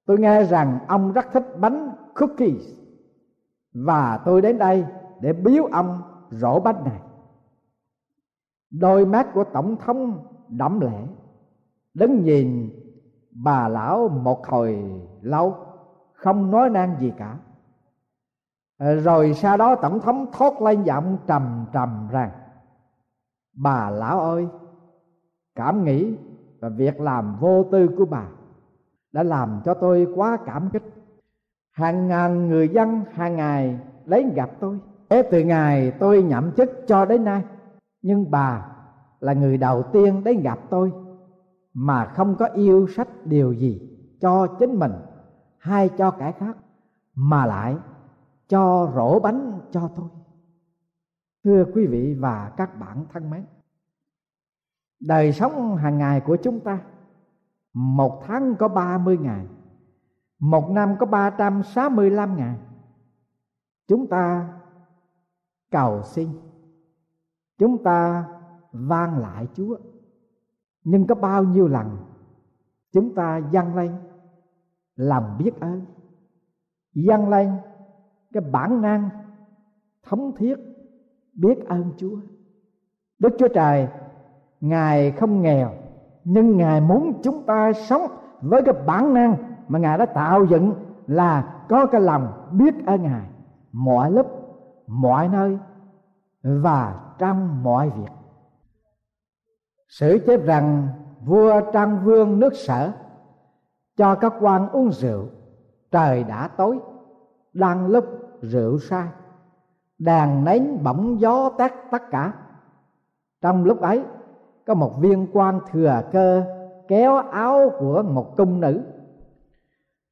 Tôi 0.06 0.20
nghe 0.20 0.44
rằng 0.44 0.80
ông 0.88 1.12
rất 1.12 1.26
thích 1.34 1.44
bánh 1.60 1.92
cookies 2.16 2.78
và 3.74 4.20
tôi 4.26 4.42
đến 4.42 4.58
đây 4.58 4.86
để 5.22 5.34
biếu 5.34 5.66
ông 5.66 6.02
rổ 6.32 6.60
bánh 6.60 6.84
này. 6.86 7.00
Đôi 8.70 9.06
mắt 9.06 9.28
của 9.34 9.44
tổng 9.44 9.76
thống 9.76 10.26
đẫm 10.48 10.80
lệ, 10.80 11.04
đứng 11.94 12.24
nhìn 12.24 12.70
bà 13.43 13.67
lão 13.67 14.08
một 14.08 14.47
hồi 14.47 14.84
lâu, 15.21 15.56
không 16.13 16.52
nói 16.52 16.69
năng 16.69 17.00
gì 17.00 17.13
cả. 17.17 17.38
Ờ, 18.80 18.95
rồi 18.95 19.34
sau 19.34 19.58
đó 19.58 19.76
tổng 19.76 20.00
thống 20.00 20.26
thốt 20.34 20.62
lên 20.62 20.84
giọng 20.84 21.17
trầm 21.28 21.65
trầm 21.73 22.08
rằng, 22.12 22.32
bà 23.54 23.89
lão 23.89 24.19
ơi, 24.19 24.47
cảm 25.56 25.84
nghĩ 25.84 26.15
và 26.60 26.69
việc 26.69 27.02
làm 27.02 27.36
vô 27.39 27.63
tư 27.71 27.89
của 27.97 28.06
bà 28.06 28.23
đã 29.12 29.23
làm 29.23 29.62
cho 29.65 29.73
tôi 29.73 30.08
quá 30.15 30.38
cảm 30.45 30.69
kích. 30.73 30.84
Hàng 31.71 32.08
ngàn 32.08 32.47
người 32.47 32.69
dân 32.69 33.04
hàng 33.13 33.36
ngày 33.36 33.80
đến 34.06 34.34
gặp 34.34 34.50
tôi. 34.60 34.80
Kể 35.10 35.21
từ 35.32 35.39
ngày 35.39 35.91
tôi 36.00 36.23
nhậm 36.23 36.52
chức 36.52 36.71
cho 36.88 37.06
đến 37.06 37.23
nay, 37.23 37.43
nhưng 38.02 38.32
bà 38.32 38.67
là 39.19 39.34
người 39.34 39.58
đầu 39.58 39.84
tiên 39.84 40.23
đến 40.23 40.41
gặp 40.41 40.60
tôi 40.69 40.91
mà 41.80 42.06
không 42.06 42.36
có 42.36 42.46
yêu 42.46 42.88
sách 42.88 43.08
điều 43.26 43.54
gì 43.54 43.82
cho 44.22 44.48
chính 44.60 44.80
mình 44.80 44.92
hay 45.58 45.90
cho 45.98 46.12
kẻ 46.12 46.32
khác, 46.32 46.58
mà 47.16 47.46
lại 47.46 47.78
cho 48.48 48.92
rổ 48.96 49.20
bánh 49.20 49.60
cho 49.72 49.90
tôi 49.96 50.10
thưa 51.44 51.66
quý 51.74 51.88
vị 51.88 52.16
và 52.20 52.52
các 52.58 52.80
bạn 52.80 53.06
thân 53.13 53.30
mến, 53.30 53.46
đời 55.00 55.34
sống 55.34 55.76
hàng 55.76 55.98
ngày 55.98 56.22
của 56.22 56.38
chúng 56.44 56.60
ta, 56.60 56.82
một 57.74 58.24
tháng 58.28 58.56
có 58.56 58.68
30 58.68 59.18
ngày 59.18 59.46
một 60.40 60.70
năm 60.70 60.96
có 61.00 61.06
365 61.06 62.38
ngày 62.38 62.58
chúng 63.88 64.08
ta 64.08 64.50
cầu 65.72 66.04
xin, 66.04 66.30
chúng 67.58 67.84
ta 67.84 68.26
vang 68.72 69.18
lại 69.18 69.48
chúa 69.54 69.78
nhưng 70.89 71.08
có 71.08 71.15
bao 71.15 71.43
nhiêu 71.43 71.67
lần 71.67 71.97
chúng 72.93 73.15
ta 73.15 73.41
dâng 73.52 73.76
lên 73.76 73.91
lòng 74.95 75.36
biết 75.39 75.60
ơn? 75.60 75.86
Dâng 76.93 77.30
lên 77.30 77.52
cái 78.34 78.43
bản 78.52 78.82
năng 78.82 79.10
thống 80.04 80.32
thiết 80.38 80.56
biết 81.34 81.67
ơn 81.67 81.91
chúa. 81.97 82.17
Đức 83.19 83.30
chúa 83.39 83.47
trời, 83.47 83.88
ngài 84.62 85.12
không 85.12 85.41
nghèo, 85.41 85.71
nhưng 86.23 86.58
ngài 86.58 86.82
muốn 86.82 87.13
chúng 87.23 87.43
ta 87.43 87.73
sống 87.73 88.02
với 88.41 88.62
cái 88.65 88.76
bản 88.86 89.13
năng 89.13 89.36
mà 89.67 89.80
ngài 89.80 89.97
đã 89.97 90.06
tạo 90.06 90.45
dựng 90.45 90.73
là 91.08 91.63
có 91.69 91.86
cái 91.86 92.02
lòng 92.02 92.50
biết 92.52 92.86
ơn 92.86 93.04
ngài. 93.04 93.30
Mọi 93.71 94.12
lúc, 94.12 94.28
mọi 94.88 95.28
nơi 95.28 95.60
và 96.43 97.00
trong 97.17 97.63
mọi 97.63 97.89
việc 97.89 98.17
sử 99.88 100.19
chép 100.28 100.43
rằng, 100.45 100.88
vua 101.26 101.62
trang 101.73 102.00
vương 102.04 102.39
nước 102.39 102.56
sở, 102.56 102.91
cho 103.97 104.15
các 104.15 104.34
quan 104.41 104.69
uống 104.69 104.91
rượu, 104.91 105.26
trời 105.91 106.23
đã 106.23 106.47
tối, 106.47 106.80
đang 107.54 107.88
lúc 107.88 108.06
rượu 108.41 108.80
say 108.80 109.08
đàn 110.00 110.45
nến 110.45 110.78
bỗng 110.84 111.19
gió 111.19 111.50
tắt 111.50 111.73
tất 111.91 112.12
cả. 112.12 112.34
Trong 113.41 113.65
lúc 113.65 113.82
ấy, 113.82 114.04
có 114.65 114.73
một 114.73 115.00
viên 115.00 115.28
quan 115.34 115.60
thừa 115.71 116.02
cơ 116.12 116.43
kéo 116.88 117.15
áo 117.15 117.71
của 117.80 118.04
một 118.04 118.38
cung 118.38 118.62
nữ. 118.62 118.82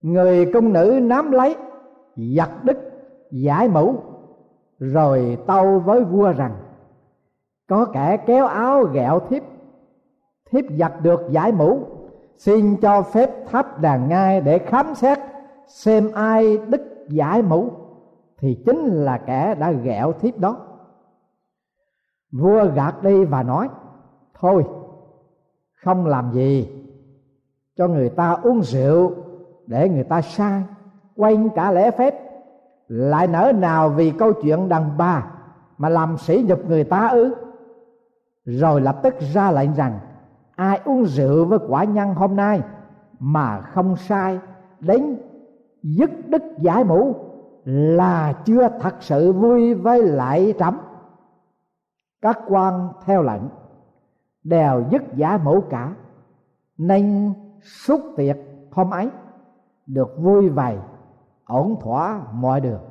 Người 0.01 0.51
cung 0.53 0.73
nữ 0.73 0.99
nắm 1.03 1.31
lấy, 1.31 1.55
giật 2.15 2.49
đứt, 2.63 2.77
giải 3.31 3.67
mũ, 3.67 3.95
rồi 4.79 5.37
tâu 5.47 5.79
với 5.79 6.03
vua 6.03 6.31
rằng, 6.31 6.55
có 7.69 7.85
kẻ 7.93 8.17
kéo 8.25 8.45
áo 8.45 8.83
gẹo 8.83 9.19
thiếp 9.19 9.43
thiếp 10.51 10.65
giật 10.69 10.91
được 11.01 11.21
giải 11.29 11.51
mũ, 11.51 11.79
xin 12.37 12.77
cho 12.81 13.01
phép 13.01 13.29
thắp 13.49 13.81
đàn 13.81 14.09
ngai 14.09 14.41
để 14.41 14.59
khám 14.59 14.95
xét 14.95 15.19
xem 15.67 16.11
ai 16.13 16.57
đứt 16.57 17.05
giải 17.09 17.41
mũ, 17.41 17.69
thì 18.37 18.63
chính 18.65 18.85
là 18.85 19.17
kẻ 19.17 19.55
đã 19.55 19.71
ghẹo 19.71 20.13
thiếp 20.13 20.37
đó. 20.37 20.57
Vua 22.31 22.65
gạt 22.75 23.03
đi 23.03 23.25
và 23.25 23.43
nói, 23.43 23.69
thôi, 24.39 24.65
không 25.83 26.05
làm 26.05 26.31
gì, 26.31 26.69
cho 27.75 27.87
người 27.87 28.09
ta 28.09 28.31
uống 28.31 28.61
rượu 28.63 29.11
để 29.67 29.89
người 29.89 30.03
ta 30.03 30.21
sai 30.21 30.63
quanh 31.15 31.49
cả 31.49 31.71
lễ 31.71 31.91
phép. 31.91 32.15
Lại 32.87 33.27
nỡ 33.27 33.51
nào 33.55 33.89
vì 33.89 34.11
câu 34.11 34.33
chuyện 34.33 34.69
đàn 34.69 34.97
bà 34.97 35.31
mà 35.77 35.89
làm 35.89 36.17
sỉ 36.17 36.45
nhục 36.47 36.69
người 36.69 36.83
ta 36.83 37.07
ư? 37.07 37.35
Rồi 38.45 38.81
lập 38.81 38.99
tức 39.03 39.15
ra 39.33 39.51
lệnh 39.51 39.73
rằng 39.73 39.99
ai 40.55 40.81
uống 40.85 41.05
rượu 41.05 41.45
với 41.45 41.59
quả 41.67 41.83
nhân 41.83 42.13
hôm 42.13 42.35
nay 42.35 42.61
mà 43.19 43.61
không 43.61 43.95
sai 43.95 44.39
đến 44.79 45.17
dứt 45.83 46.09
đức 46.27 46.43
giải 46.59 46.83
mũ 46.83 47.15
là 47.65 48.33
chưa 48.45 48.69
thật 48.79 48.95
sự 48.99 49.33
vui 49.33 49.73
với 49.73 50.03
lại 50.03 50.53
trẫm. 50.59 50.77
Các 52.21 52.39
quan 52.47 52.89
theo 53.05 53.23
lệnh, 53.23 53.41
đều 54.43 54.83
dứt 54.91 55.01
giả 55.15 55.37
mũ 55.37 55.61
cả. 55.69 55.93
Nên 56.77 57.33
suốt 57.61 58.01
tiệc 58.17 58.37
hôm 58.71 58.89
ấy 58.89 59.09
được 59.87 60.15
vui 60.19 60.49
vầy, 60.49 60.77
ổn 61.45 61.75
thỏa 61.81 62.21
mọi 62.33 62.61
đường. 62.61 62.81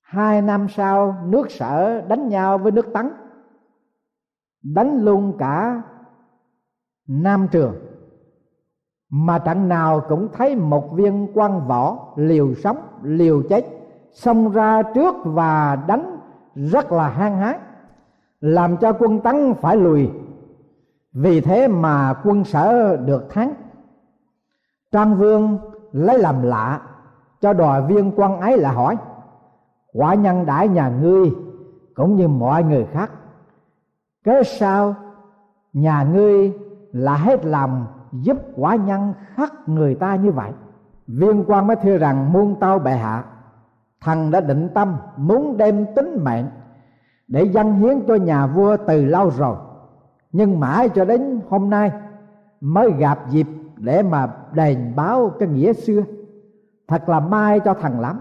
Hai 0.00 0.42
năm 0.42 0.68
sau, 0.68 1.16
nước 1.24 1.50
sở 1.50 2.00
đánh 2.00 2.28
nhau 2.28 2.58
với 2.58 2.72
nước 2.72 2.86
tấn 2.94 3.10
đánh 4.62 5.04
luôn 5.04 5.32
cả 5.38 5.82
nam 7.08 7.48
trường. 7.50 7.74
Mà 9.10 9.38
trận 9.38 9.68
nào 9.68 10.02
cũng 10.08 10.28
thấy 10.32 10.56
một 10.56 10.92
viên 10.92 11.28
quan 11.34 11.68
võ 11.68 12.12
liều 12.16 12.54
sống 12.54 12.76
liều 13.02 13.42
chết, 13.48 13.66
xông 14.12 14.52
ra 14.52 14.82
trước 14.82 15.14
và 15.24 15.76
đánh 15.76 16.18
rất 16.54 16.92
là 16.92 17.08
hang 17.08 17.36
hái, 17.36 17.58
làm 18.40 18.76
cho 18.76 18.92
quân 18.92 19.20
tấn 19.20 19.54
phải 19.54 19.76
lùi. 19.76 20.10
Vì 21.12 21.40
thế 21.40 21.68
mà 21.68 22.14
quân 22.24 22.44
sở 22.44 22.96
được 22.96 23.30
thắng. 23.30 23.54
Trang 24.92 25.16
vương 25.16 25.58
lấy 25.92 26.18
làm 26.18 26.42
lạ 26.42 26.80
cho 27.40 27.52
đòi 27.52 27.82
viên 27.82 28.12
quan 28.16 28.40
ấy 28.40 28.58
là 28.58 28.72
hỏi, 28.72 28.96
quả 29.92 30.14
nhân 30.14 30.46
đãi 30.46 30.68
nhà 30.68 30.88
ngươi 30.88 31.30
cũng 31.94 32.16
như 32.16 32.28
mọi 32.28 32.64
người 32.64 32.86
khác 32.92 33.10
cớ 34.24 34.42
sao? 34.42 34.94
Nhà 35.72 36.02
ngươi 36.02 36.52
là 36.92 37.16
hết 37.16 37.44
lòng 37.44 37.86
giúp 38.12 38.36
quả 38.56 38.76
nhân 38.76 39.14
khắc 39.34 39.68
người 39.68 39.94
ta 39.94 40.16
như 40.16 40.30
vậy. 40.30 40.50
Viên 41.06 41.44
quan 41.44 41.66
mới 41.66 41.76
thưa 41.76 41.98
rằng, 41.98 42.32
muôn 42.32 42.56
tao 42.60 42.78
bệ 42.78 42.92
hạ 42.92 43.24
thần 44.00 44.30
đã 44.30 44.40
định 44.40 44.68
tâm, 44.74 44.96
muốn 45.16 45.56
đem 45.56 45.86
tính 45.96 46.18
mệnh 46.24 46.44
để 47.28 47.42
dâng 47.42 47.74
hiến 47.74 48.00
cho 48.08 48.14
nhà 48.14 48.46
vua 48.46 48.76
từ 48.86 49.04
lâu 49.04 49.30
rồi. 49.30 49.56
Nhưng 50.32 50.60
mãi 50.60 50.88
cho 50.88 51.04
đến 51.04 51.40
hôm 51.48 51.70
nay 51.70 51.92
mới 52.60 52.92
gặp 52.98 53.30
dịp 53.30 53.46
để 53.76 54.02
mà 54.02 54.28
đền 54.52 54.92
báo 54.96 55.30
cái 55.38 55.48
nghĩa 55.48 55.72
xưa. 55.72 56.02
Thật 56.88 57.08
là 57.08 57.20
may 57.20 57.60
cho 57.60 57.74
thần 57.74 58.00
lắm. 58.00 58.20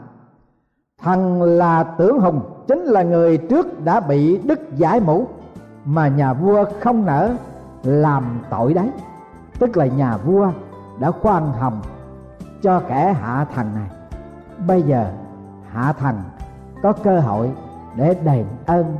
Thần 1.01 1.43
là 1.43 1.83
tưởng 1.83 2.19
hùng, 2.19 2.41
chính 2.67 2.83
là 2.83 3.03
người 3.03 3.37
trước 3.37 3.83
đã 3.83 3.99
bị 3.99 4.37
đức 4.37 4.59
giải 4.75 4.99
mũ 4.99 5.27
mà 5.85 6.07
nhà 6.07 6.33
vua 6.33 6.65
không 6.81 7.05
nỡ 7.05 7.31
làm 7.83 8.39
tội 8.49 8.73
đấy. 8.73 8.89
Tức 9.59 9.77
là 9.77 9.85
nhà 9.85 10.17
vua 10.17 10.51
đã 10.99 11.11
khoan 11.11 11.51
hồng 11.51 11.81
cho 12.63 12.79
kẻ 12.79 13.15
hạ 13.21 13.45
thần 13.55 13.67
này. 13.75 13.89
Bây 14.67 14.81
giờ 14.81 15.11
hạ 15.71 15.93
thần 15.93 16.15
có 16.83 16.93
cơ 16.93 17.19
hội 17.19 17.51
để 17.95 18.15
đền 18.23 18.45
ơn 18.65 18.97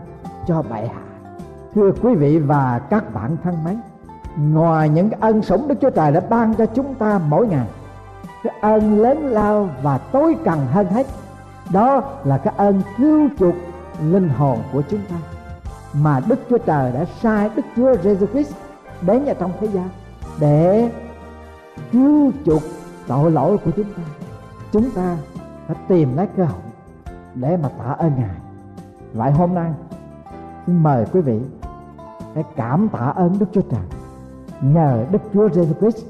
cho 0.48 0.62
bệ 0.62 0.88
hạ. 0.88 1.02
Thưa 1.76 1.92
quý 2.02 2.16
vị 2.16 2.40
và 2.40 2.80
các 2.90 3.14
bạn 3.14 3.38
thân 3.44 3.56
mến, 3.66 3.78
ngoài 4.38 4.90
những 4.90 5.10
ân 5.20 5.42
sủng 5.42 5.68
đức 5.68 5.76
chúa 5.82 5.90
trời 5.90 6.12
đã 6.12 6.22
ban 6.30 6.56
cho 6.56 6.66
chúng 6.66 6.96
ta 6.96 7.20
mỗi 7.28 7.48
ngày, 7.48 7.68
cái 8.44 8.54
ơn 8.62 9.02
lớn 9.02 9.26
lao 9.26 9.70
và 9.82 9.98
tối 9.98 10.36
cần 10.46 10.60
hơn 10.72 10.88
hết, 10.88 11.08
đó 11.72 12.02
là 12.24 12.38
cái 12.38 12.54
ơn 12.58 12.82
cứu 12.98 13.30
chuộc 13.40 13.56
linh 14.04 14.30
hồn 14.30 14.58
của 14.74 14.82
chúng 14.90 15.02
ta 15.10 15.16
mà 15.94 16.22
đức 16.28 16.40
chúa 16.50 16.58
trời 16.58 16.92
đã 16.92 17.06
sai 17.22 17.50
đức 17.56 17.66
chúa 17.76 17.92
Jesus 17.92 18.28
christ 18.32 18.54
đến 19.02 19.26
ở 19.26 19.34
trong 19.34 19.52
thế 19.60 19.68
gian 19.68 19.90
để 20.40 20.92
cứu 21.92 22.32
chuộc 22.46 22.62
tội 23.08 23.32
lỗi 23.32 23.58
của 23.58 23.72
chúng 23.76 23.94
ta. 23.94 24.02
Chúng 24.72 24.92
ta 24.92 25.18
phải 25.68 25.78
tìm 25.88 26.18
lấy 26.18 26.28
cơ 26.38 26.44
hội 26.44 26.62
để 27.36 27.58
mà 27.58 27.70
tạ 27.70 27.96
ơn 27.98 28.12
ngài. 28.18 28.36
Vậy 29.14 29.32
hôm 29.32 29.54
nay, 29.54 29.72
xin 30.66 30.84
mời 30.84 31.06
quý 31.14 31.22
vị 31.22 31.40
hãy 32.36 32.44
cảm 32.56 32.90
tạ 32.90 33.14
ơn 33.16 33.40
đức 33.40 33.46
chúa 33.54 33.62
trời 33.62 33.82
nhờ 34.62 35.06
đức 35.12 35.22
chúa 35.34 35.48
Jesus 35.48 35.74
christ 35.80 36.06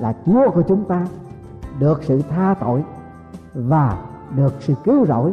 là 0.00 0.14
chúa 0.26 0.50
của 0.50 0.62
chúng 0.62 0.84
ta, 0.84 1.06
được 1.78 2.02
sự 2.04 2.22
tha 2.30 2.54
tội 2.60 2.84
và 3.54 3.98
được 4.36 4.54
sự 4.60 4.74
cứu 4.84 5.06
rỗi 5.06 5.32